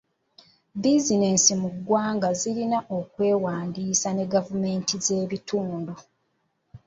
Bizinensi 0.81 1.51
mu 1.61 1.69
ggwanga 1.75 2.29
zirina 2.39 2.79
okwewandiisa 2.97 4.09
ne 4.13 4.25
gavumenti 4.33 4.93
z'ebitundu. 5.05 5.93